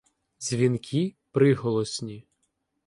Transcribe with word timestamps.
Дзвінкі 0.39 1.15
приголосні 1.31 2.27